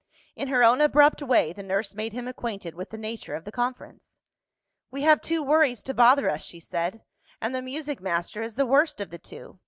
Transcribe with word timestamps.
In 0.35 0.47
her 0.47 0.63
own 0.63 0.81
abrupt 0.81 1.21
way, 1.21 1.53
the 1.53 1.61
nurse 1.61 1.93
made 1.93 2.11
him 2.11 2.27
acquainted 2.27 2.73
with 2.73 2.89
the 2.89 2.97
nature 2.97 3.35
of 3.35 3.45
the 3.45 3.51
conference. 3.51 4.19
"We 4.89 5.03
have 5.03 5.21
two 5.21 5.43
worries 5.43 5.83
to 5.83 5.93
bother 5.93 6.27
us," 6.27 6.43
she 6.43 6.59
said; 6.59 7.03
"and 7.39 7.53
the 7.53 7.61
music 7.61 8.01
master 8.01 8.41
is 8.41 8.55
the 8.55 8.65
worst 8.65 8.99
of 8.99 9.11
the 9.11 9.19
two. 9.19 9.59